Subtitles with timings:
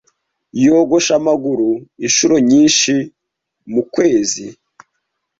[0.63, 1.69] Yogosha amaguru
[2.05, 2.93] inshuro nyinshi
[3.71, 4.45] mukwezi.